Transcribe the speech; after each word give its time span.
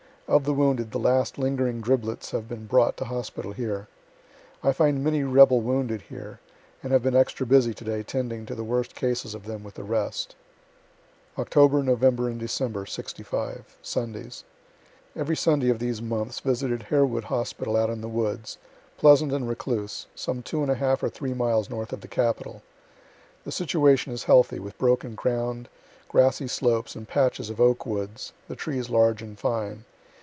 Of 0.27 0.45
the 0.45 0.53
wounded 0.53 0.91
the 0.91 0.97
last 0.97 1.37
lingering 1.37 1.81
driblets 1.81 2.31
have 2.31 2.47
been 2.47 2.65
brought 2.65 2.95
to 2.95 3.03
hospital 3.03 3.51
here. 3.51 3.89
I 4.63 4.71
find 4.71 5.03
many 5.03 5.23
rebel 5.25 5.59
wounded 5.59 6.03
here, 6.03 6.39
and 6.81 6.93
have 6.93 7.03
been 7.03 7.17
extra 7.17 7.45
busy 7.45 7.73
to 7.73 7.83
day 7.83 8.01
'tending 8.01 8.45
to 8.45 8.55
the 8.55 8.63
worst 8.63 8.95
cases 8.95 9.35
of 9.35 9.43
them 9.45 9.61
with 9.61 9.73
the 9.73 9.83
rest. 9.83 10.37
Oct., 11.37 11.53
Nov. 11.83 12.01
and 12.01 12.39
Dec., 12.41 12.87
'65 12.89 13.75
Sundays 13.81 14.45
Every 15.17 15.35
Sunday 15.35 15.67
of 15.67 15.79
these 15.79 16.01
months 16.01 16.39
visited 16.39 16.83
Harewood 16.83 17.25
hospital 17.25 17.75
out 17.75 17.89
in 17.89 17.99
the 17.99 18.07
woods, 18.07 18.57
pleasant 18.95 19.33
and 19.33 19.49
recluse, 19.49 20.07
some 20.15 20.41
two 20.43 20.61
and 20.61 20.71
a 20.71 20.75
half 20.75 21.03
or 21.03 21.09
three 21.09 21.33
miles 21.33 21.69
north 21.69 21.91
of 21.91 21.99
the 21.99 22.07
capitol. 22.07 22.61
The 23.43 23.51
situation 23.51 24.13
is 24.13 24.23
healthy, 24.23 24.59
with 24.59 24.77
broken 24.77 25.13
ground, 25.13 25.67
grassy 26.07 26.47
slopes 26.47 26.95
and 26.95 27.05
patches 27.05 27.49
of 27.49 27.59
oak 27.59 27.85
woods, 27.85 28.31
the 28.47 28.55
trees 28.55 28.89
large 28.89 29.21
and 29.21 29.37
fine. 29.37 29.83